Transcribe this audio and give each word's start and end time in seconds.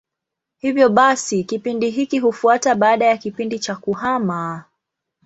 Hivyo 0.57 0.89
basi 0.89 1.43
kipindi 1.43 1.89
hiki 1.89 2.19
hufuata 2.19 2.75
baada 2.75 3.05
ya 3.05 3.17
kipindi 3.17 3.59
cha 3.59 3.75
kuhama. 3.75 4.63